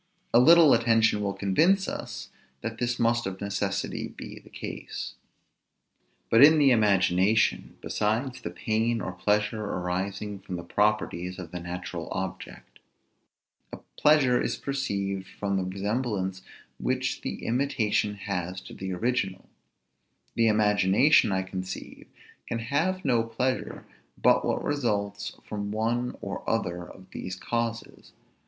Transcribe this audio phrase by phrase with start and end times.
[0.33, 2.29] A little attention will convince us
[2.61, 5.13] that this must of necessity be the case.
[6.31, 11.59] But in the imagination, besides the pain or pleasure arising from the properties of the
[11.59, 12.79] natural object,
[13.71, 16.41] a pleasure is perceived from the resemblance
[16.79, 19.47] which the imitation has to the original:
[20.33, 22.07] the imagination, I conceive,
[22.47, 23.85] can have no pleasure
[24.19, 28.13] but what results from one or other of these causes.